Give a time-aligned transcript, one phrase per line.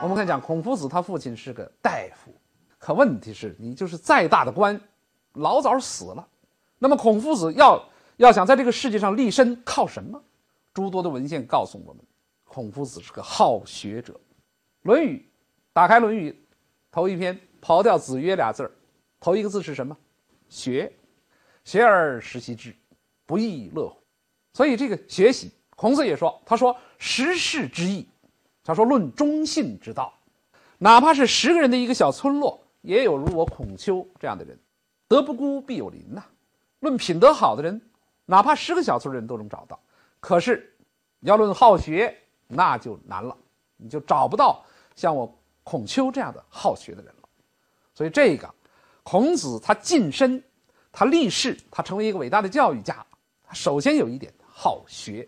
[0.00, 2.32] 我们看讲孔夫子，他父亲是个大夫，
[2.78, 4.80] 可问题是，你就是再大的官，
[5.32, 6.26] 老早死了。
[6.78, 7.84] 那么孔夫子要
[8.16, 10.22] 要想在这个世界上立身，靠什么？
[10.72, 12.04] 诸多的文献告诉我们，
[12.44, 14.12] 孔夫子是个好学者。
[14.82, 15.16] 《论语》，
[15.72, 16.30] 打开《论语》，
[16.92, 18.70] 头一篇刨掉“子曰”俩字儿，
[19.18, 19.96] 头一个字是什么？
[20.48, 20.92] 学，
[21.64, 22.72] 学而时习之，
[23.26, 23.98] 不亦乐乎？
[24.52, 28.08] 所以这个学习，孔子也说，他说时事之义。
[28.68, 30.12] 他说：“论忠信之道，
[30.76, 34.58] 哪怕是十个人的一个小村落，也有如我孔丘这样的人。
[35.08, 36.22] 德不孤，必有邻呐。
[36.80, 37.80] 论品德好的人，
[38.26, 39.80] 哪怕十个小村人都能找到。
[40.20, 40.70] 可是，
[41.20, 42.14] 要论好学，
[42.46, 43.34] 那就难了，
[43.78, 44.62] 你就找不到
[44.94, 47.28] 像我孔丘这样的好学的人了。
[47.94, 48.54] 所以，这个
[49.02, 50.44] 孔子他晋身，
[50.92, 53.02] 他立世，他成为一个伟大的教育家，
[53.42, 55.26] 他首先有一点好学。”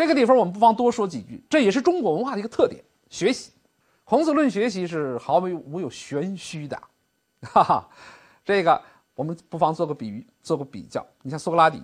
[0.00, 2.82] 这个地方我们不妨多说几句，这也是中国文化的一个特点。
[3.10, 3.50] 学习，
[4.02, 6.74] 孔子论学习是毫无无有玄虚的，
[7.44, 7.86] 哈哈。
[8.42, 8.80] 这个
[9.14, 11.06] 我们不妨做个比喻，做个比较。
[11.20, 11.82] 你像苏格拉底，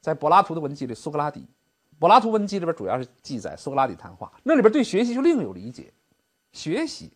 [0.00, 1.44] 在柏拉图的文集里，苏格拉底，
[1.98, 5.92] 柏拉图文集里边主要是记载苏格拉底谈话，那里边对学习就另有理解。
[6.52, 7.12] 学习，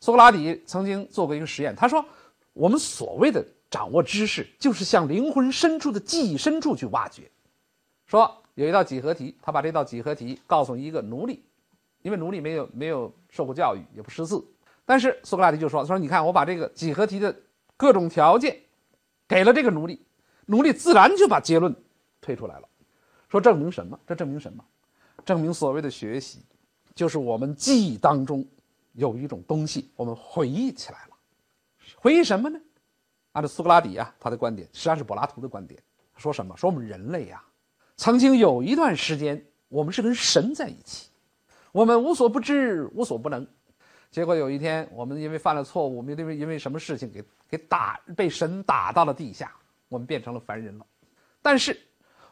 [0.00, 2.04] 苏格拉底曾经做过一个实验，他说，
[2.54, 7.30] 我们所谓的掌握知识，就是向灵魂深处的记忆深处去挖掘，
[8.04, 8.42] 说。
[8.56, 11.44] 有一道几何题，他把这道几何题告诉一个奴隶，
[12.00, 14.42] 因为奴隶没有没有受过教育，也不识字。
[14.86, 17.36] 但是苏格拉底就说：“他说你看，我把这个几何题的
[17.76, 18.58] 各种条件
[19.28, 20.00] 给了这个奴隶，
[20.46, 21.74] 奴隶自然就把结论
[22.22, 22.68] 推出来了。
[23.28, 24.00] 说证明什么？
[24.06, 24.64] 这证明什么？
[25.22, 26.40] 证明所谓的学习，
[26.94, 28.42] 就是我们记忆当中
[28.94, 31.16] 有一种东西，我们回忆起来了。
[31.96, 32.58] 回忆什么呢？
[33.32, 35.78] 按照苏格拉底啊，他的观点实际上是柏拉图的观点。
[36.16, 36.56] 说什么？
[36.56, 37.44] 说我们人类呀。”
[37.96, 41.08] 曾经有一段时间，我们是跟神在一起，
[41.72, 43.46] 我们无所不知，无所不能。
[44.10, 49.52] 结果有一天，我们因为犯了错误，我们因为因为什么事情给给打，被神打到了地下，
[49.88, 50.86] 我们变成了凡人了。
[51.42, 51.78] 但是，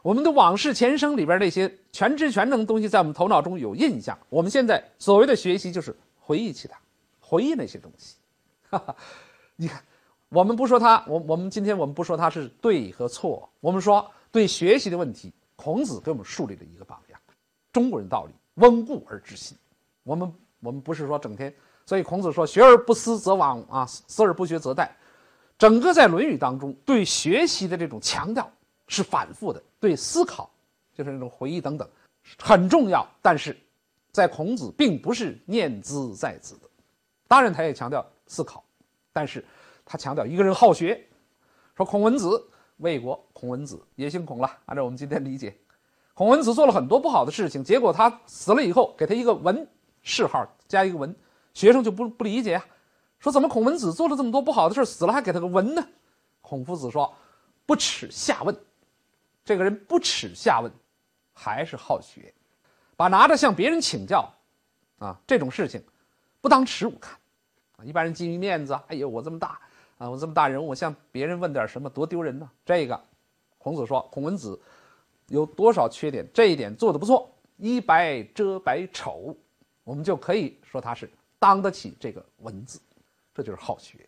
[0.01, 4.17] 我们的往事前生里边那些全知全能的东西，在我们头脑中有印象。
[4.29, 6.77] 我们现在所谓的学习，就是回忆起它，
[7.19, 8.15] 回忆那些东西。
[8.69, 8.95] 哈哈，
[9.55, 9.83] 你看，
[10.29, 15.33] 我们不说他，我我们今天我们不说他是对和错，我们说对学习的问题。
[15.65, 17.19] 孔子给我们树立了一个榜样，
[17.73, 19.57] 中国人道理温故而知新。
[20.03, 21.51] 我们我们不是说整天，
[21.87, 24.87] 所以孔子说“学而不思则罔啊，思而不学则殆”。
[25.57, 28.47] 整个在《论语》当中，对学习的这种强调
[28.87, 30.47] 是反复的，对思考
[30.93, 31.89] 就是那种回忆等等
[32.37, 33.03] 很重要。
[33.19, 33.57] 但是，
[34.11, 36.69] 在孔子并不是念兹在兹的，
[37.27, 38.63] 当然他也强调思考，
[39.11, 39.43] 但是
[39.83, 41.03] 他强调一个人好学。
[41.75, 42.49] 说孔文子。
[42.77, 45.55] 魏国孔文子也姓孔了，按照我们今天理解，
[46.13, 49.67] 孔文子做了很多不好的事情，结果他死了以后，给他一个文
[50.03, 51.15] 谥号，加一个文，
[51.53, 52.65] 学生就不不理解啊，
[53.19, 55.87] 说怎么孔文子做了这么多不好的事死了还给他个文呢？
[56.41, 57.13] 孔夫子说，
[57.65, 58.55] 不耻下问，
[59.43, 60.71] 这个人不耻下问，
[61.33, 62.33] 还是好学，
[62.97, 64.29] 把拿着向别人请教，
[64.99, 65.81] 啊这种事情，
[66.41, 67.17] 不当耻辱看，
[67.77, 69.59] 啊一般人基于面子，哎呦我这么大。
[69.97, 72.49] 啊，我这么大人物，我向别人问点什么，多丢人呢？
[72.65, 72.99] 这个，
[73.57, 74.59] 孔子说，孔文子
[75.27, 76.27] 有多少缺点？
[76.33, 79.35] 这一点做得不错，一白遮百丑，
[79.85, 82.79] 我们就可以说他是当得起这个文字，
[83.33, 84.05] 这就是好学。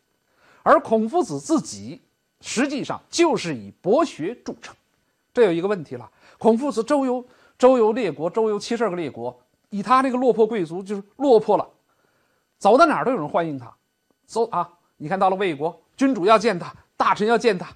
[0.61, 2.01] 而孔夫子自己
[2.41, 4.75] 实际上就是以博学著称。
[5.33, 7.25] 这有一个问题了，孔夫子周游
[7.57, 11.65] 周游列国，周游七十二个列国，以他那个落魄贵族，就是落魄了，
[12.57, 13.73] 走到哪儿都有人欢迎他，
[14.25, 14.76] 走啊。
[14.97, 17.71] 你看到了魏国君主要见他，大臣要见他，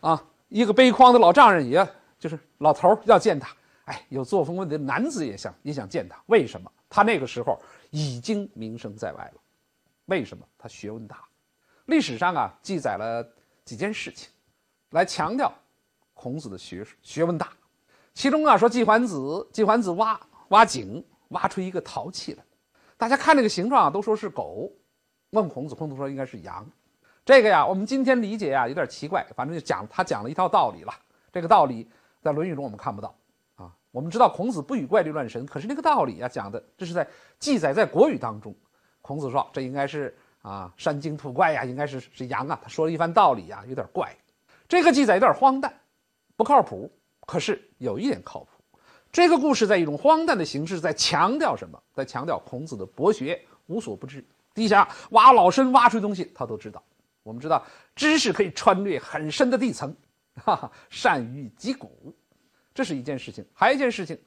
[0.00, 3.54] 啊，一个背筐的老丈人也就是老头要见他，
[3.84, 6.20] 哎，有作风问题的男子也想也想见他。
[6.26, 6.70] 为什么？
[6.88, 9.40] 他那个时候已经名声在外了。
[10.06, 10.46] 为什么？
[10.58, 11.24] 他学问大。
[11.86, 13.26] 历史上啊记载了
[13.64, 14.28] 几件事情，
[14.90, 15.52] 来强调
[16.12, 17.50] 孔子的学学问大。
[18.14, 22.44] 其中啊说季桓子，季桓子挖挖井，挖出一个陶器来，
[22.96, 24.72] 大家看这个形状啊都说是狗。
[25.34, 26.64] 问孔子，孔子说应该是羊，
[27.24, 30.94] 这个呀，我们今天理解呀有点奇怪，反正就讲他讲了一套道理了。
[31.32, 31.86] 这个道理
[32.22, 33.12] 在《论语》中我们看不到
[33.56, 33.74] 啊。
[33.90, 37.06] 我们知道孔子不与怪力乱神，可是那个道理啊讲的这是在
[37.40, 38.54] 记载在国语当中。
[39.02, 42.58] 孔子说这应该是啊山精土怪呀，应该是是羊啊。
[42.62, 44.16] 他说了一番道理呀，有点怪，
[44.68, 45.74] 这个记载有点荒诞，
[46.36, 46.88] 不靠谱。
[47.26, 48.50] 可是有一点靠谱，
[49.10, 51.82] 这个故事在一种荒诞的形式在强调什么？
[51.92, 54.22] 在强调孔子的博学无所不知。
[54.54, 56.82] 地下挖老深，挖出东西他都知道。
[57.22, 57.64] 我们知道
[57.96, 59.94] 知识可以穿越很深的地层，
[60.44, 62.14] 哈哈，善于击鼓，
[62.72, 63.44] 这是一件事情。
[63.52, 64.18] 还有一件事情，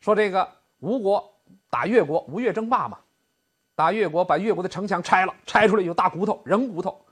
[0.00, 0.48] 说这个
[0.78, 1.34] 吴国
[1.70, 2.98] 打越国，吴越争霸嘛，
[3.74, 7.04] 打越国，把越国的城墙拆了，拆出来有大骨头，人骨头，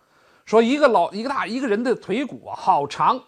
[0.44, 3.18] 说一个老一个大一个人的腿骨啊，好长，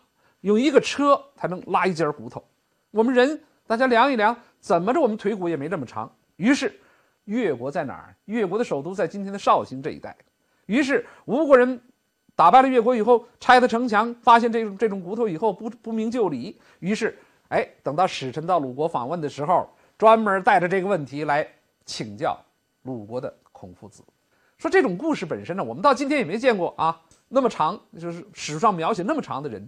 [0.43, 2.47] 用一个车才能拉一截骨头。
[2.91, 6.15] 我们人大家量一量，怎么着我们腿骨也没这么长。
[6.37, 6.79] 于是
[7.25, 8.17] 越国在哪儿？
[8.27, 10.17] 越国的首都在今天的绍兴这一带。
[10.67, 11.81] 于是吴国人
[12.35, 16.59] 打败了越国以后，拆了城墙，发现这种这种骨头以后不不明就里。
[16.81, 17.17] 于是，
[17.49, 21.47] 哎，等到使臣到鲁国访问的时候，专门带着这个问题来
[21.85, 22.39] 请教
[22.83, 24.03] 鲁国的孔夫子，
[24.59, 29.67] 说这种故事本身呢，我们到今天也没见过啊，那么长，就是史书上描写那么长的人，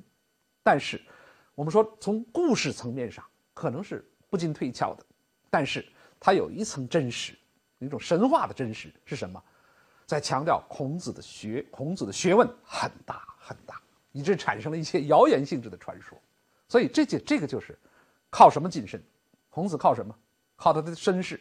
[0.62, 1.00] 但是
[1.54, 3.24] 我们说从故事层面上
[3.54, 5.04] 可能是不经推敲的，
[5.48, 5.86] 但是
[6.18, 7.32] 它有一层真实，
[7.78, 9.42] 一种神话的真实是什么？
[10.06, 13.80] 在强调孔子的学，孔子的学问很大很大，
[14.12, 16.16] 以致产生了一些谣言性质的传说。
[16.68, 17.78] 所以这就这个就是
[18.30, 19.00] 靠什么晋升？
[19.50, 20.14] 孔子靠什么？
[20.54, 21.40] 靠他的身世，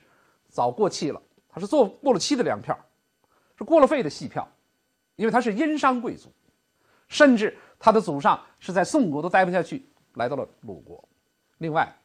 [0.50, 1.22] 早过气了。
[1.48, 2.78] 他是做过了期的粮票，
[3.58, 4.46] 是过了肺的戏票，
[5.16, 6.30] 因为他是殷商贵族，
[7.08, 11.08] 甚至他的祖上是在宋国都待不下去，来到了鲁国。
[11.60, 11.96] 另外，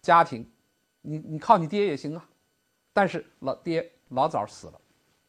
[0.00, 0.50] 家庭，
[1.02, 2.26] 你你靠你爹也行啊，
[2.96, 4.80] 但是老爹老早死了。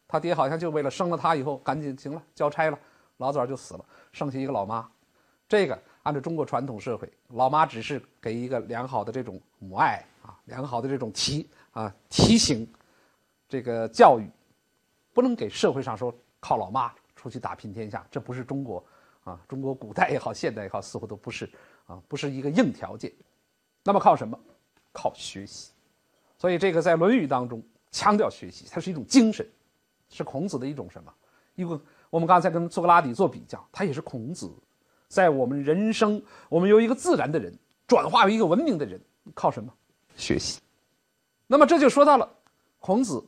[0.07, 2.79] 他爹好像就为了生了他以后赶紧行了交差了，
[3.17, 3.83] 老早就死了，
[4.13, 4.89] 剩下一个老妈。
[5.49, 12.65] 这个按照中国传统社会，老妈只是给一个良好的这种母爱啊，良好的这种提啊提醒，
[13.49, 14.25] 这个教育，
[15.13, 18.81] 不能给社会上说靠老妈出去打拼天下，这不是中国
[19.25, 21.51] 啊，中国古代也好，现代也好，似乎都不是
[21.85, 23.11] 啊，不是一个硬条件。
[23.83, 24.39] 那么靠什么？
[24.93, 25.73] 靠学习。
[26.37, 27.61] 所以这个在《论语》当中
[27.91, 29.47] 强调学习，它是一种精神。
[30.09, 31.13] 是孔子的一种什么？
[31.55, 31.77] 一个
[32.09, 34.49] 我们刚才跟苏格拉底做比较，他也是孔子，
[35.09, 37.53] 在我们人生，我们由一个自然的人
[37.85, 38.97] 转化为一个文明的人，
[39.33, 39.69] 靠什么？
[40.15, 40.61] 学习。
[41.45, 42.29] 那么这就说到了
[42.79, 43.21] 孔子，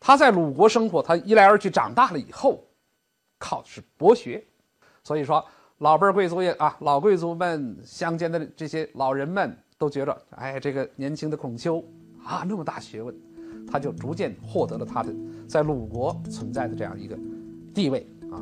[0.00, 2.64] 他在鲁国生活，他一来二去长大了以后，
[3.38, 4.42] 靠的是博学。
[5.04, 5.44] 所以说，
[5.78, 11.84] 老辈贵族也啊，老贵族们乡间的这些老人们都觉着，哎，这个年轻的孔丘
[12.26, 13.14] 啊，那么大学问。
[13.68, 15.12] 他就逐渐获得了他的
[15.48, 17.18] 在鲁国存在的这样一个
[17.74, 18.38] 地位啊。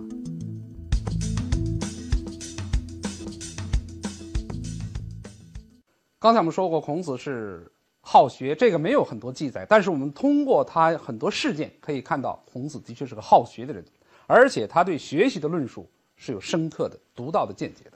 [6.19, 7.73] 刚才我们说过，孔子是
[8.03, 13.83] 好学，这个没有很多记载，但是我们通过他很多事件可以看到，孔子的确是个好学的人，
[14.27, 17.93] 而且他对学习的论述是有深刻的、独到的见解的。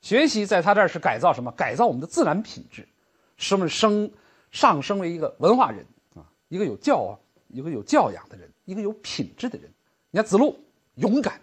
[0.00, 1.52] 学习在他这儿是改造什么？
[1.52, 2.88] 改造我们的自然品质，
[3.36, 4.10] 使我们生
[4.50, 6.26] 上升为一个文化人啊。
[6.48, 7.18] 一个有教啊，
[7.48, 9.70] 一个有教养的人，一个有品质的人。
[10.10, 10.58] 你看子路
[10.96, 11.40] 勇敢，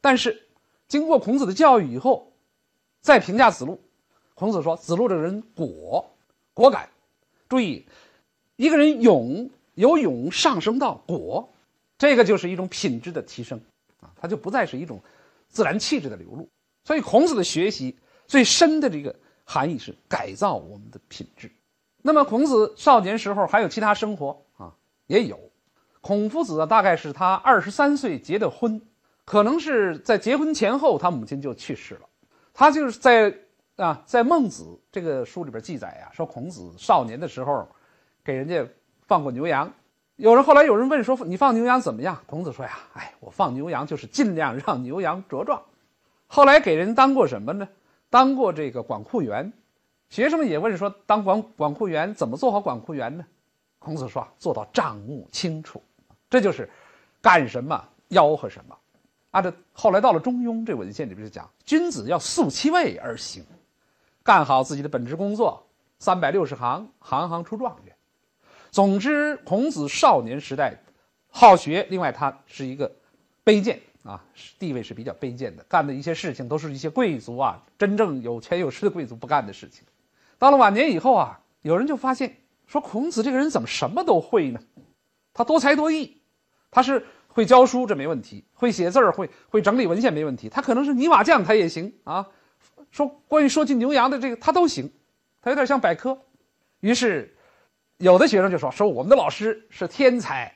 [0.00, 0.48] 但是
[0.88, 2.32] 经过孔子的教育以后，
[3.00, 3.80] 再评价子路，
[4.34, 6.10] 孔子说子路这个人果
[6.54, 6.88] 果敢。
[7.48, 7.86] 注意，
[8.56, 11.52] 一个人勇由勇上升到果，
[11.98, 13.60] 这个就是一种品质的提升
[14.00, 15.00] 啊，他就不再是一种
[15.48, 16.48] 自然气质的流露。
[16.84, 19.14] 所以孔子的学习最深的这个
[19.44, 21.50] 含义是改造我们的品质。
[22.06, 24.72] 那么孔子少年时候还有其他生活啊。
[25.08, 25.38] 也有，
[26.00, 28.80] 孔夫子大概是他二十三岁结的婚，
[29.24, 32.02] 可能是在结婚前后，他母亲就去世了。
[32.54, 33.34] 他就是在
[33.74, 34.62] 啊，在《孟子》
[34.92, 37.68] 这个书里边记载呀，说孔子少年的时候，
[38.24, 38.64] 给人家
[39.08, 39.70] 放过牛羊。
[40.14, 45.60] 有人后来有人问说：“你放牛羊怎么样？”孔子说：“呀，哎，我放牛羊就是尽量让牛羊茁壮。”
[46.28, 47.68] 后来给人当过什么呢？
[48.08, 49.52] 当过这个管库员。
[50.08, 53.24] 学生们也问说：“当管管库员怎么做好管库员呢？”
[53.78, 55.82] 孔子说：“做到账目清楚，
[56.30, 56.68] 这就是
[57.20, 58.76] 干什么吆喝什么。
[59.32, 63.44] 按照后来到了《中庸》这文献里边就讲，君子要素其位而行，
[64.22, 65.66] 干好自己的本职工作，
[65.98, 67.94] 三百六十行，行行出状元。
[68.70, 70.80] 总之，孔子少年时代
[71.28, 72.90] 好学，另外他是一个
[73.44, 74.22] 卑贱啊，
[74.58, 79.84] 地位是比较卑贱的，干的一些事情都是一些贵族啊，真正有钱有势的贵族不干的事情。
[80.38, 82.36] 到了晚年以后啊，有人就发现。”
[82.66, 84.58] 说孔子这个人怎么什么都会呢？
[85.32, 86.20] 他多才多艺，
[86.68, 90.48] 他是会教书，这没问题；会写字儿，会会整理文献，没问题。
[90.48, 92.26] 他可能是泥瓦匠，他也行啊。
[92.90, 94.92] 说关于说起牛羊的这个，他都行，
[95.40, 96.18] 他有点像百科。
[96.80, 97.36] 于是，
[97.98, 100.52] 有的学生就说：“说我们的老师是天才，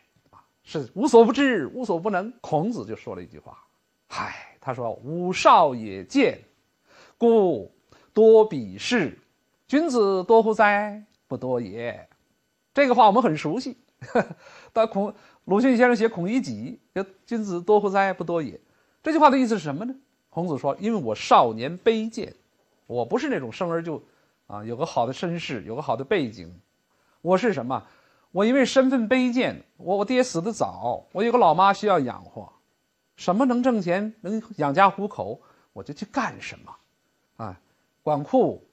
[0.62, 3.58] 是无所不知、无所不能。”孔子就说了一句话
[4.08, 6.38] ：“嗨，他说吾少也见，
[7.18, 7.72] 故
[8.12, 9.18] 多鄙视。
[9.66, 12.08] 君子多乎哉？”不多也，
[12.74, 13.76] 这个话我们很熟悉。
[14.72, 15.14] 当孔
[15.44, 16.80] 鲁迅先生写《孔乙己》，
[17.24, 18.12] 君子多乎哉？
[18.12, 18.60] 不多也。
[19.02, 19.94] 这句话的意思是什么呢？
[20.28, 22.34] 孔子说：“因为我少年卑贱，
[22.86, 24.02] 我不是那种生而就
[24.46, 26.52] 啊有个好的身世，有个好的背景。
[27.20, 27.84] 我是什么？
[28.32, 32.52] 我因为身份卑贱，我我爹死的早，我有个老妈需要养活，
[33.16, 35.40] 什么能挣钱能养家糊口，
[35.72, 36.76] 我就去干什么，
[37.36, 37.60] 啊，
[38.02, 38.64] 管库，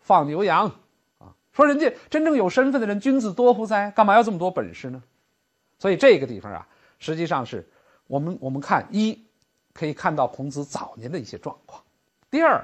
[0.00, 0.70] 放牛羊，
[1.18, 3.90] 啊，说人家真正有身份的人，君子多乎哉？
[3.92, 5.02] 干嘛要这么多本事呢？
[5.78, 6.68] 所以这个地方啊，
[6.98, 7.66] 实际上是
[8.06, 9.18] 我们我们看一，
[9.72, 11.80] 可以看到孔子早年的一些状况；
[12.30, 12.62] 第二，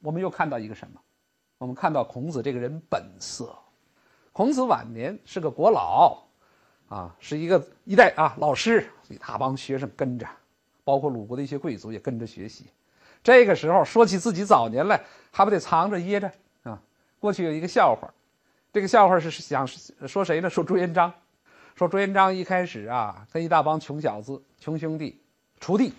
[0.00, 1.00] 我们又看到一个什么？
[1.58, 3.56] 我们看到孔子这个人本色。
[4.32, 6.16] 孔子晚年是个国老，
[6.88, 10.26] 啊，是一个一代啊老师，一大帮学生跟着，
[10.84, 12.64] 包括鲁国的一些贵族也跟着学习。
[13.22, 14.98] 这个时候说起自己早年来，
[15.30, 16.80] 还不得藏着掖着啊？
[17.20, 18.10] 过去有一个笑话，
[18.72, 20.48] 这个笑话是想说谁呢？
[20.48, 21.12] 说朱元璋，
[21.76, 25.20] 说朱元璋一开始啊，跟一大帮穷小子、穷兄弟
[25.60, 25.92] 锄地，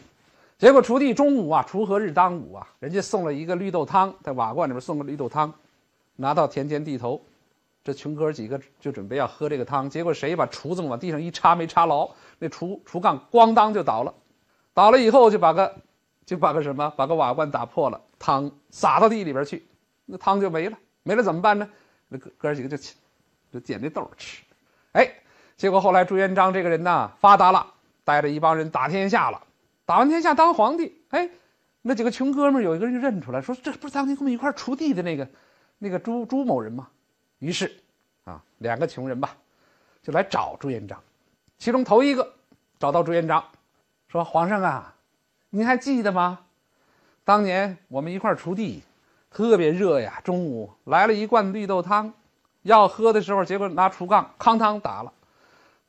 [0.57, 5.53] 结果锄地中午啊，锄禾日当午啊，人家送了一个绿豆汤，在瓦罐里边送个绿豆汤，
[6.15, 7.21] 拿到田间地头。
[7.83, 12.09] 这穷哥几个就准备要喝这个汤，结果谁把锄子往地上一插，没插牢，
[12.39, 14.13] 那锄锄杠咣当就倒了，
[14.73, 15.75] 倒了以后就把个
[16.25, 19.67] 就把个什么，把个瓦罐打破了，汤洒到地里边去，
[20.05, 21.69] 那汤就没了，没了怎么办呢？
[22.07, 22.77] 那哥哥几个就
[23.51, 24.43] 就捡那豆吃，
[24.93, 25.13] 哎，
[25.57, 27.67] 结果后来朱元璋这个人呐发达了，
[28.05, 29.41] 带着一帮人打天下了，
[29.85, 31.29] 打完天下当皇帝，哎，
[31.81, 35.27] 那几个穷哥们有一个人就认出来，说这不是当年跟我们一块锄地的那个
[35.79, 36.87] 那个朱朱某人吗？
[37.43, 37.69] 于是，
[38.23, 39.35] 啊，两个穷人吧，
[40.01, 40.97] 就来找朱元璋。
[41.57, 42.33] 其中头一个
[42.79, 43.43] 找到朱元璋，
[44.07, 44.95] 说：“皇上啊，
[45.49, 46.39] 您还记得吗？
[47.25, 48.81] 当年我们一块锄地，
[49.29, 50.21] 特别热呀。
[50.23, 52.13] 中午来了一罐绿豆汤，
[52.61, 55.11] 要喝的时候，结果拿锄杠哐当打了，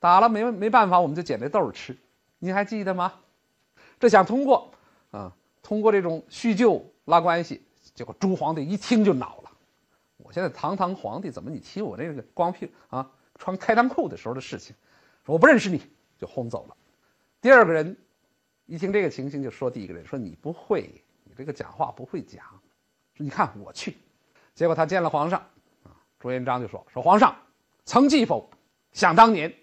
[0.01, 1.97] 打了没没办法，我们就捡这豆吃。
[2.41, 3.13] 您还记得吗？
[4.01, 4.73] 这想通过
[5.13, 5.33] 啊，
[5.63, 7.63] 通过这种叙旧拉关系。
[7.95, 9.43] 结果朱皇帝一听就恼了。”
[10.35, 14.75] 现在堂堂皇帝，怎么你提我这个光屁股啊穿开裆裤的时候的事情？
[15.25, 15.81] 说我不认识你，
[16.19, 16.77] 就轰走了。
[17.41, 17.97] 第二个人
[18.67, 20.91] 一听这个情形，就说第一个人说你不会，
[21.23, 22.45] 你这个讲话不会讲。
[23.15, 23.97] 说你看我去，
[24.57, 25.39] 结果他见了皇上
[25.85, 27.37] 啊，朱元璋就说说皇上
[27.85, 28.51] 曾记否？
[28.91, 29.55] 想当年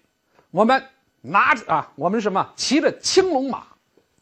[0.50, 0.82] 我们
[1.20, 3.66] 拿着啊，我们什么骑着青龙马，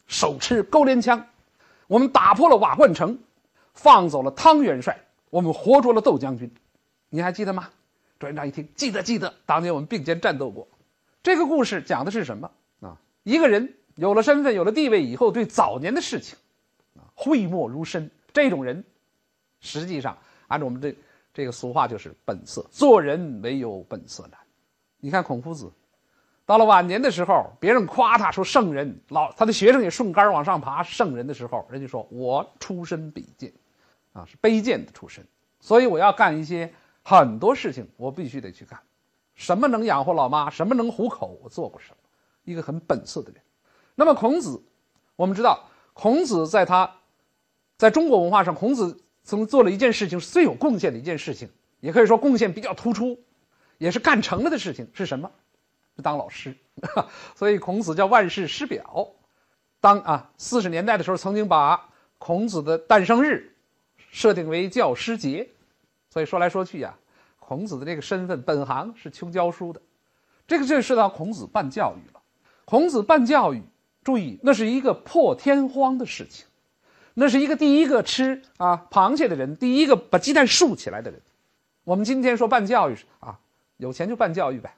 [0.09, 1.25] 手持钩镰枪，
[1.87, 3.17] 我们打破了瓦罐城，
[3.73, 5.01] 放走了汤元帅。
[5.31, 6.53] 我们活捉了窦将军，
[7.09, 7.71] 你还记得吗？
[8.19, 10.69] 朱元璋一听，记得记得，当年我们并肩战斗过。
[11.23, 13.01] 这个故事讲的是什么啊？
[13.23, 16.37] 一个人有了身份、有了地位以后，对早年的事情
[16.97, 18.11] 啊讳莫如深。
[18.33, 18.85] 这种人，
[19.61, 20.17] 实际上
[20.49, 20.95] 按照我们这
[21.33, 22.67] 这个俗话，就是本色。
[22.71, 24.39] 做人没有本色难。
[24.99, 25.73] 你看孔夫子，
[26.45, 33.53] 到了晚年的时候，别人夸他说圣人，老他的学生也顺杆往上爬，圣人的时候，人家说我出身比贱。
[34.13, 35.25] 啊，是卑贱的出身，
[35.61, 38.79] 所以我要干一些很多事情，我必须得去干。
[39.35, 41.97] 什么能养活老妈，什么能糊口，我做过什么，
[42.45, 43.41] 一个很本色的人。
[43.95, 44.63] 那么孔子，
[45.17, 46.91] 我们知道，孔子在他，
[47.79, 51.49] 在中国文化上，孔子曾做了一件事情，是最有贡献的一件事情，
[51.81, 53.19] 也可以说贡献比较突出，
[53.79, 55.31] 也是干成了的事情是什么？
[55.97, 56.55] 是当老师。
[57.37, 59.09] 所以孔子叫万世师表。
[59.81, 61.89] 当啊，四十年代的时候，曾经把
[62.19, 63.57] 孔子的诞生日。
[64.11, 65.49] 设定为教师节，
[66.11, 66.95] 所以说来说去呀，
[67.39, 69.81] 孔子的这个身份本行是穷教书的，
[70.47, 72.21] 这个就涉及到孔子办教育了。
[72.65, 73.63] 孔子办教育，
[74.03, 76.47] 注意那是一个破天荒的事情，
[77.15, 81.21] 那是一个第一个吃啊螃蟹的人，第一个把鸡蛋竖起来的人。
[81.85, 83.39] 我们今天说办教育啊，
[83.77, 84.73] 有钱就办教育呗，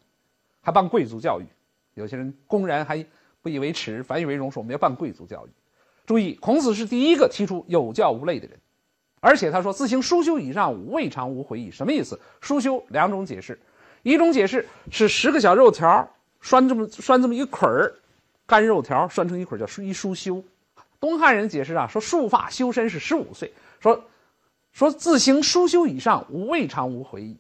[0.61, 1.47] 还办贵族教育，
[1.95, 3.05] 有些人公然还
[3.43, 5.51] 不以为耻，反以为荣，说我们要办贵族教育。
[6.07, 8.59] 注意，孔子是第一个提出有教无类的人。
[9.25, 12.19] 而且他说：“自行书修以上，未尝无悔意。”什么意思？
[12.41, 13.57] 书修两种解释，
[14.03, 16.11] 一种解释是十个小肉条
[16.41, 17.95] 拴这么拴这么一捆儿，
[18.47, 20.43] 干肉条拴成一捆叫一书修。
[20.99, 23.53] 东汉人解释啊，说束发修身是十五岁。
[23.79, 24.05] 说
[24.73, 27.37] 说自行书修以上，未尝无悔意。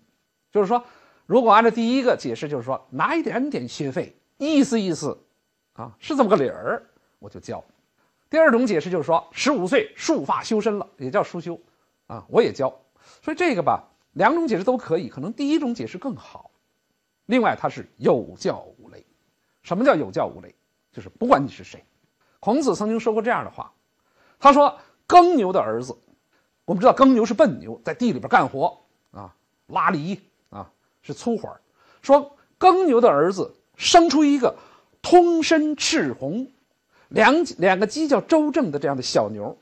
[0.52, 0.84] 就是说，
[1.26, 5.18] 如果按照第一个解释，就是说拿一点点学费，意思意思，
[5.72, 6.80] 啊，是这么个理儿，
[7.18, 7.64] 我就教。
[8.30, 11.58] 第二种解释就是说，十五岁束发修身了，也叫书修。
[12.12, 12.78] 啊，我也教，
[13.22, 16.50] 所以这个吧，两种解释都可以，可能第一种解释更好。
[17.24, 19.02] 另外，它是有教无类。
[19.62, 20.54] 什么叫有教无类？
[20.92, 21.82] 就是不管你是谁。
[22.38, 23.72] 孔子曾经说过这样的话，
[24.38, 24.78] 他说
[25.08, 25.96] ：“耕牛的儿子，
[26.66, 28.78] 我们知道耕牛是笨牛，在地里边干活
[29.12, 29.34] 啊，
[29.68, 31.48] 拉犁啊，是粗活
[32.02, 34.54] 说耕牛的儿子生出一个
[35.00, 36.46] 通身赤红，
[37.08, 39.56] 两两个犄角周正的这样的小牛，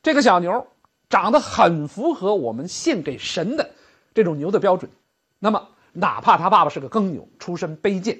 [0.00, 0.64] 这个小牛。”
[1.08, 3.70] 长得很符合我们献给神的
[4.14, 4.90] 这种牛的标准，
[5.38, 8.18] 那么哪怕他爸爸是个耕牛，出身卑贱，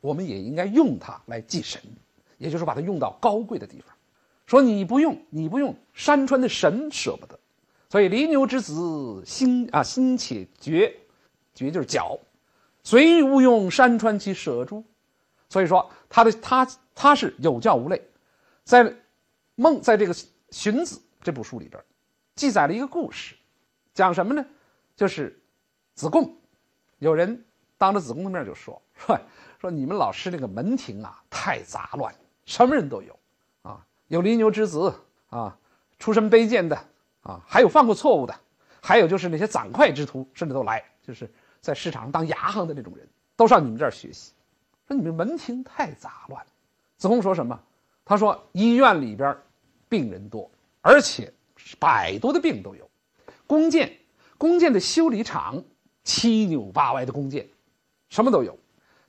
[0.00, 1.80] 我们也应该用他来祭神，
[2.38, 3.94] 也就是把他用到高贵的地方。
[4.46, 7.38] 说你不用，你不用，山川的神舍不得。
[7.88, 10.92] 所以离牛之子心啊心且绝，
[11.54, 12.18] 绝就是脚，
[12.82, 14.84] 随勿用，山川其舍诸。
[15.48, 18.02] 所以说他的他他是有教无类，
[18.64, 18.92] 在
[19.54, 20.14] 孟在这个
[20.50, 21.80] 《荀子》这部书里边，
[22.36, 23.34] 记载了一个故事，
[23.94, 24.44] 讲什么呢？
[24.94, 25.36] 就是
[25.94, 26.36] 子贡，
[26.98, 27.44] 有人
[27.76, 29.18] 当着子贡的面就说说
[29.58, 32.14] 说你们老师那个门庭啊太杂乱，
[32.44, 33.18] 什么人都有
[33.62, 34.94] 啊，有离牛之子
[35.30, 35.58] 啊，
[35.98, 36.78] 出身卑贱的
[37.22, 38.34] 啊，还有犯过错误的，
[38.82, 44.32] 还有就是那些攒快之徒，甚至都来，就是在市场上当牙行的那种人，都上你们这儿学习。
[44.86, 46.46] 说你们门庭太杂乱，
[46.96, 47.58] 子贡说什么？
[48.04, 49.36] 他说医院里边
[49.88, 50.48] 病人多，
[50.80, 51.32] 而且
[51.78, 52.88] 百多的病都有。
[53.46, 53.96] 弓箭，
[54.38, 55.62] 弓箭的修理厂
[56.04, 57.48] 七扭八歪的弓箭，
[58.08, 58.58] 什么都有。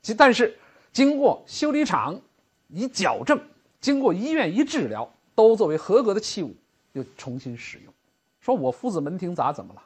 [0.02, 0.58] 其但是
[0.92, 2.20] 经过修理厂
[2.68, 3.40] 一矫正，
[3.82, 6.56] 经过医院一治疗，都作为合格的器物
[6.94, 7.94] 又重新使用。
[8.40, 9.84] 说我夫子门庭杂怎么了？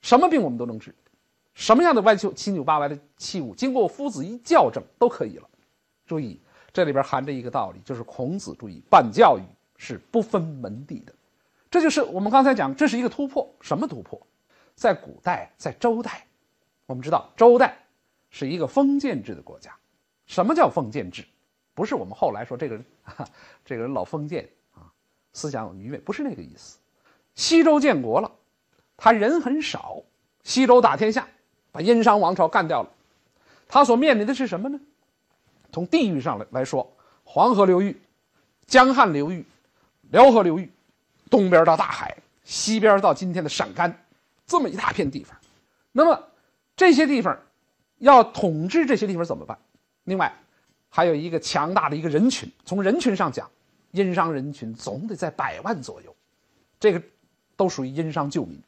[0.00, 0.94] 什么病我们都能治。
[1.54, 5.48] 什么样的歪曲七扭八歪的器物，经过夫子一校正都可以了。
[6.06, 6.40] 注意，
[6.72, 9.42] 这里边含着一个道理，就是孔子注意办教育
[9.76, 11.12] 是不分门第的。
[11.74, 13.52] 这就是我们刚才讲，这是一个突破。
[13.60, 14.24] 什么突破？
[14.76, 16.24] 在古代，在周代，
[16.86, 17.76] 我们知道周代
[18.30, 19.74] 是一个封建制的国家。
[20.24, 21.24] 什么叫封建制？
[21.74, 22.84] 不是我们后来说这个人，
[23.64, 24.86] 这个人老封建啊，
[25.32, 26.78] 思想愚昧，不是那个意思。
[27.34, 28.30] 西周建国了，
[28.96, 30.00] 他人很少，
[30.44, 31.26] 西周打天下。
[31.72, 32.90] 把殷商王朝干掉了，
[33.66, 34.78] 他所面临的是什么呢？
[35.72, 36.88] 从地域上来来说，
[37.24, 38.00] 黄河流域、
[38.64, 39.44] 江汉流域、
[40.12, 40.70] 辽河流域，
[41.34, 43.92] 东边到大海，西边到今天的陕甘，
[44.46, 45.36] 这么一大片地方。
[45.90, 46.28] 那么
[46.76, 47.36] 这些地方
[47.98, 49.58] 要统治这些地方怎么办？
[50.04, 50.32] 另外
[50.88, 53.50] 还有一个强大的一个人群，从人群上讲，
[53.90, 56.14] 殷商人群总得在百万左右，
[56.78, 57.02] 这个
[57.56, 58.62] 都属于殷商旧民。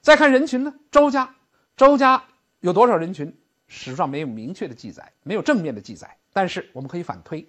[0.00, 1.34] 再看人群呢，周家。
[1.76, 2.22] 周家
[2.60, 3.36] 有多少人群？
[3.66, 6.16] 史上没有明确的记载，没有正面的记载。
[6.32, 7.44] 但是我们可以反推，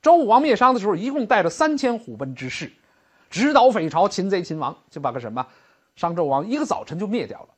[0.00, 2.70] 周武王灭商的时候，一共带了三千虎贲之士，
[3.30, 5.46] 直捣匪巢，擒贼擒王，就把个什么
[5.96, 7.48] 商纣王一个早晨就灭掉了。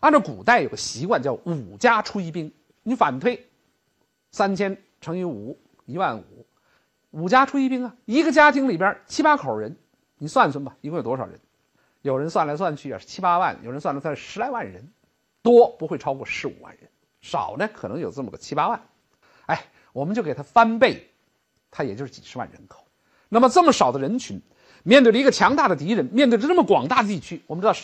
[0.00, 2.52] 按照古代有个习惯，叫五家出一兵。
[2.82, 3.48] 你反推，
[4.30, 6.46] 三千乘以五，一万五，
[7.10, 7.96] 五家出一兵啊！
[8.04, 9.76] 一个家庭里边七八口人，
[10.18, 11.40] 你算算吧，一共有多少人？
[12.02, 14.90] 有人算来算去啊，七八万；有人算来算十来万人。
[15.42, 16.88] 多不会超过十五万人，
[17.20, 18.80] 少呢可能有这么个七八万，
[19.44, 21.06] 哎，我们就给他翻倍，
[21.70, 22.82] 他也就是几十万人口。
[23.28, 24.40] 那么这么少的人群，
[24.84, 27.74] 面对着一个强大的敌人，面对着这么广大的地区，我们知道，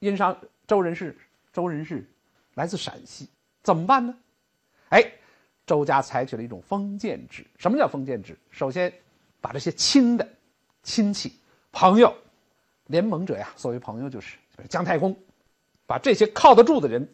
[0.00, 1.16] 殷商周人是，
[1.52, 2.06] 周人是
[2.54, 3.28] 来自陕西，
[3.62, 4.14] 怎么办呢？
[4.90, 5.10] 哎，
[5.64, 7.46] 周家采取了一种封建制。
[7.56, 8.38] 什么叫封建制？
[8.50, 8.92] 首先
[9.40, 10.28] 把这些亲的
[10.82, 11.32] 亲戚、
[11.70, 12.14] 朋友、
[12.88, 14.36] 联盟者呀，所谓朋友就是
[14.68, 15.16] 姜太公。
[15.84, 17.06] 把这些靠得住的人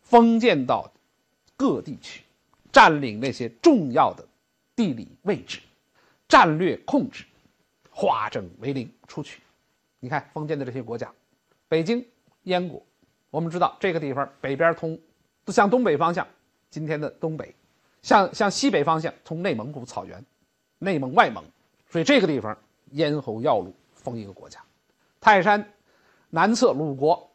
[0.00, 0.90] 封建到
[1.56, 2.22] 各地去，
[2.72, 4.26] 占领那些重要的
[4.74, 5.60] 地理位置，
[6.26, 7.24] 战略控制，
[7.98, 9.42] 化整为零出去。
[9.98, 11.12] 你看封建的这些国家，
[11.66, 12.06] 北京、
[12.44, 12.80] 燕国，
[13.30, 14.96] 我们知道这个地方北边通，
[15.48, 16.24] 向东北方向，
[16.70, 17.52] 今天的东北，
[18.02, 20.24] 向向西北方向通内蒙古草原，
[20.78, 21.42] 内蒙、外蒙，
[21.90, 22.56] 所以这个地方
[22.92, 24.60] 咽喉要路，封一个国家。
[25.20, 25.72] 泰山
[26.30, 27.28] 南侧鲁国。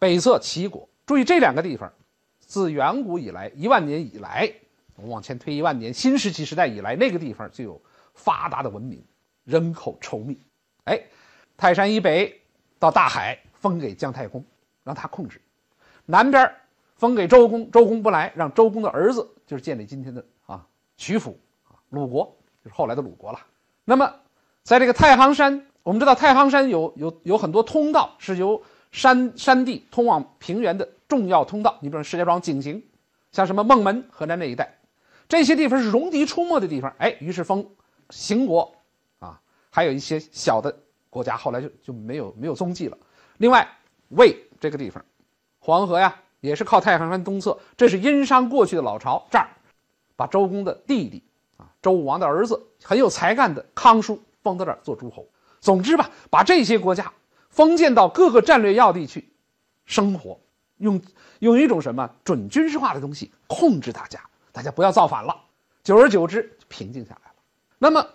[0.00, 1.92] 北侧齐国，注意这两个地方，
[2.38, 4.52] 自远古以来一万年以来，
[4.94, 7.82] 我们往前推一万年，新石器时代以来，那个地方就有
[8.14, 9.04] 发达的文明，
[9.48, 10.38] 人口稠密。
[10.84, 11.00] 哎，
[11.56, 12.40] 泰山以北
[12.78, 14.44] 到大海封给姜太公，
[14.84, 15.38] 让他控制；
[16.04, 16.54] 南边
[16.96, 23.40] 封给周公，周公不来，让周公的儿子就是建立今天的啊曲阜啊鲁国，就是后来的鲁国了。
[23.84, 24.14] 那么
[24.62, 28.62] 在这个太行山，我们知道太行山有有有很多通道是由。
[28.90, 32.80] 山山地通往平原的重要通道，你比如石家庄井陉，
[33.32, 34.78] 像什么孟门、河南那一带，
[35.28, 36.90] 这些地方是戎狄出没的地方。
[36.96, 37.68] 哎，于是封
[38.08, 38.74] 邢国，
[39.70, 40.74] 还有一些小的
[41.10, 42.96] 国家，后来就就没有没有踪迹了。
[43.38, 43.68] 另外，
[44.08, 45.04] 魏这个地方，
[45.58, 49.26] 黄河呀，也是靠太行山东侧，这是殷商过去的老巢。
[49.30, 49.48] 这儿，
[50.16, 51.22] 把周公的弟弟
[51.56, 55.26] 啊，周武王的儿子，很有才干的康叔封到这儿做诸侯。
[55.60, 57.12] 总之吧，把这些国家。
[57.50, 59.32] 封建到各个战略要地去
[59.84, 60.38] 生活，
[60.76, 61.00] 用
[61.40, 64.20] 用一种什么准军事化的东西控制大家，
[64.52, 65.34] 大家不要造反了。
[65.82, 67.34] 久而久之，平静下来了。
[67.78, 68.06] 那么，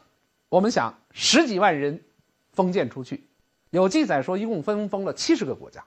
[0.53, 1.99] 我们想十几万人
[2.51, 3.23] 封建出去，
[3.71, 5.83] 有记载说一共分封了七十个国家，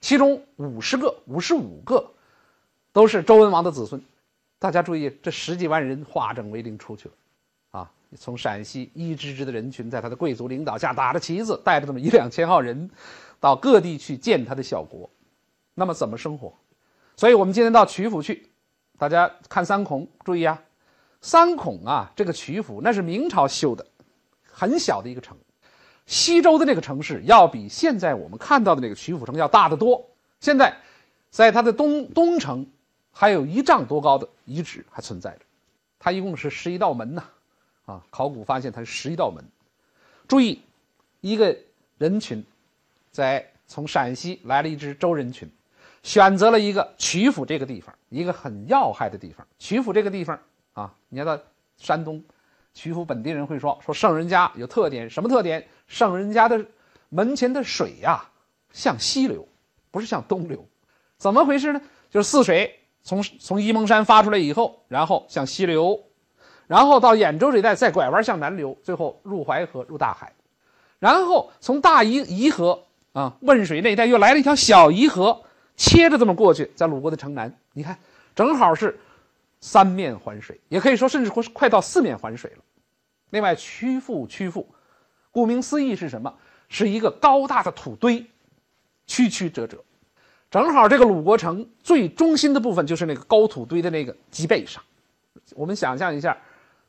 [0.00, 2.12] 其中五十个、五十五个
[2.92, 4.00] 都是周文王的子孙。
[4.60, 7.14] 大家注意，这十几万人化整为零出去了，
[7.72, 12.88] 啊，从陕西一支支的人群，在他的贵族领导下打着旗子，带着这么一两千号人，
[13.40, 15.10] 到各地去建他的小国。
[15.74, 16.54] 那么怎么生活？
[17.16, 18.48] 所以我们今天到曲阜去，
[18.96, 20.62] 大家看三孔，注意啊，
[21.20, 23.84] 三孔啊，这个曲阜那是明朝修的，
[24.54, 25.36] 很小的一个城。
[26.06, 30.06] 西周的那个城市要比现在我们看到的那个曲阜城要大得多。
[30.38, 30.76] 现在，
[31.30, 32.66] 在它的东东城，
[33.10, 35.40] 还有一丈多高的遗址还存在着。
[35.98, 37.22] 它一共是十一道门呐，
[37.86, 39.42] 啊，考古发现它是十一道门。
[40.28, 40.60] 注意，
[41.22, 41.56] 一个
[41.96, 42.44] 人群，
[43.10, 45.50] 在从陕西来了一支周人群，
[46.02, 49.46] 选择了一个曲阜这个地方，一个很要害的地方。
[49.58, 50.38] 曲阜这个地方
[50.74, 51.42] 啊，你看到
[51.78, 52.22] 山东。
[52.74, 55.64] 曲阜本地人会说：“说圣人家有特点，什么特点？
[55.86, 56.66] 圣人家的
[57.08, 58.28] 门前的水呀，
[58.72, 59.46] 像西流，
[59.92, 60.66] 不是像东流。
[61.16, 61.80] 怎么回事呢？
[62.10, 66.02] 就是泗水从从沂蒙山发出来以后，然后向西流，
[66.66, 70.32] 然后到兖州这一带再拐弯向南流，最后入淮河入大海，
[70.98, 72.82] 然后从大沂沂河
[73.12, 75.42] 啊汶水那一带又来了一条小沂河，
[75.76, 77.96] 切着这么过去，在鲁国的城南，你看
[78.34, 78.98] 正好是。”
[79.64, 82.58] 三面环水，也可以说，甚至是快到四面环水了。
[83.30, 84.66] 另外，曲阜，曲阜，
[85.30, 86.34] 顾名思义是什么？
[86.68, 88.26] 是一个高大的土堆，
[89.06, 89.82] 曲曲折折，
[90.50, 94.82] 正好这个鲁国城最中心的部分就是那个高土堆的那个脊背上。
[95.54, 96.36] 我们想象一下，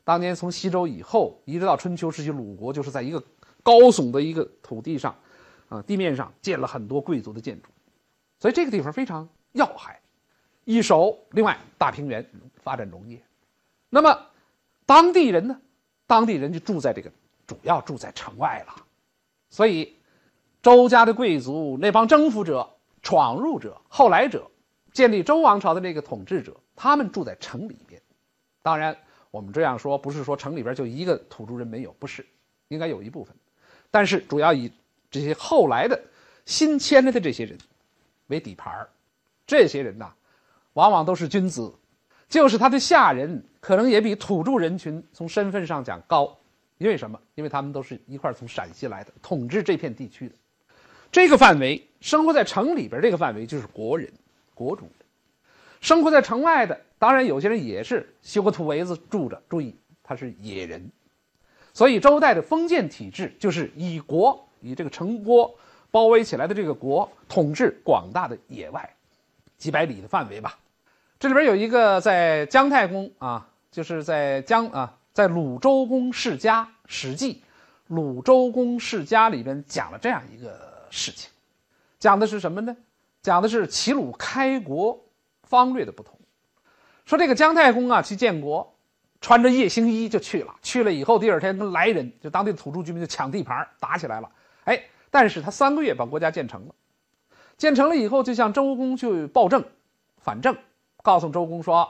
[0.04, 3.24] 当年从西周以后，一直到春秋时期，鲁国就是在一个
[3.62, 5.16] 高耸的一个土地上，
[5.70, 7.70] 啊，地面上建了很多贵族的建筑，
[8.38, 9.98] 所以这个地方非常要害。
[10.66, 13.22] 一手，另外大平原发展农业，
[13.88, 14.26] 那么
[14.84, 15.60] 当地人呢？
[16.08, 17.10] 当地人就住在这个，
[17.46, 18.74] 主要住在城外了。
[19.48, 19.96] 所以
[20.60, 22.68] 周家的贵族那帮征服者、
[23.00, 24.50] 闯入者、后来者，
[24.92, 28.02] 建立周王朝的那个统治者，他们住在城里边。
[28.60, 28.96] 当然，
[29.30, 32.26] 我们这样说不是说城里边就一个土著人没有，不是，
[32.66, 33.32] 应该有一部分，
[33.88, 34.72] 但是主要以
[35.12, 36.02] 这些后来的
[36.44, 37.56] 新迁来的这些人
[38.26, 38.88] 为底盘
[39.46, 40.12] 这些人呐。
[40.76, 41.72] 往往都是君子，
[42.28, 46.36] 就是他的下人可能也比土著人群从身份上讲高，
[46.76, 47.18] 因为什么？
[47.34, 50.34] 因为他们都是一块从陕西来的，统治这片地区的，
[51.10, 54.12] 这个范围生活在城里边这个范围就是国人、
[54.52, 54.92] 国主人，
[55.80, 60.90] 生活在城外的，当然有些人也是修个土围子住着，注意他是野人，
[61.72, 65.58] 所以周代的封建体制就是以国以这个城郭
[65.90, 68.86] 包围起来的这个国统治广大的野外。
[69.56, 70.58] 几百里的范围吧。
[71.18, 77.34] 这里边有一个在姜太公啊，就是在姜啊，在鲁周公世家《史记》
[77.86, 81.30] 鲁周公世家里边讲了这样一个事情，
[81.98, 82.76] 讲的是什么呢？
[83.22, 85.02] 讲的是齐鲁开国
[85.44, 86.18] 方略的不同。
[87.06, 88.74] 说这个姜太公啊去建国，
[89.22, 94.30] 穿着夜行衣就去了，去了以后第二天跟来人就当地土著居民就抢地盘打起来了。
[94.64, 96.74] 哎，但是他三个月把国家建成了，
[97.56, 99.64] 建成了以后就向周公去报政，
[100.18, 100.54] 反正。
[101.06, 101.88] 告诉周公说：“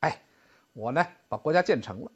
[0.00, 0.22] 哎，
[0.72, 2.10] 我呢把国家建成了，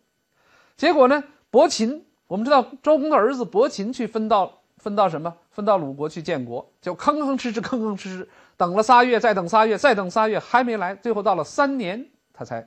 [0.79, 5.37] 结果呢，伯禽，我们知道周公的儿子伯禽去分到分到什么？
[5.51, 12.67] 分到鲁国去建国，就吭吭哧哧，吭吭哧哧，等了仨月，再等仨月，再等仨月，还没来，最后到了三年，他才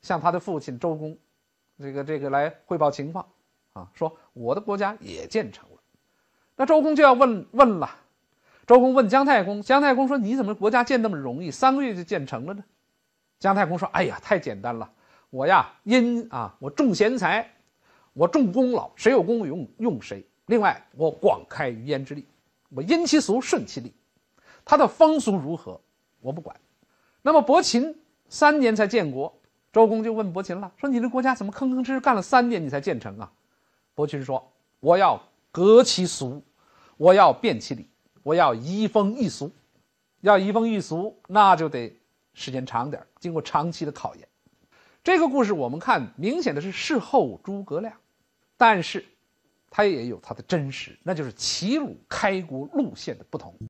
[0.00, 1.14] 向他的父亲周公，
[1.78, 3.26] 这个这个来汇报情况，
[3.74, 5.76] 啊，说我的国家也建成了。
[6.56, 7.90] 那周公就要问问了，
[8.66, 12.64] 周公问姜太公，姜太公说：你怎么国家建那么容易，三个月就建成了呢？”
[13.40, 14.88] 姜太公说：“哎呀，太简单了！
[15.30, 17.50] 我呀，因啊，我重贤才，
[18.12, 20.22] 我重功劳，谁有功用用谁。
[20.46, 22.26] 另外，我广开于焉之力，
[22.68, 23.94] 我因其俗顺其利。
[24.62, 25.80] 他的风俗如何，
[26.20, 26.54] 我不管。
[27.22, 27.98] 那么伯禽
[28.28, 29.32] 三年才建国，
[29.72, 33.32] 周公就问伯禽了，说你这国家怎么吭吭哧哧干了三年你才建成啊？
[33.94, 35.18] 伯禽说：我要
[35.50, 36.42] 革其俗，
[36.98, 37.88] 我要变其礼，
[38.22, 39.50] 我要移风易俗。
[40.20, 41.96] 要移风易俗，那就得。”
[42.40, 44.26] 时间长点经过长期的考验，
[45.04, 47.94] 这个故事我们看明显的是事后诸葛亮，
[48.56, 49.04] 但是，
[49.68, 53.54] 它也有它的真实，那就是齐鲁开国路线的不同。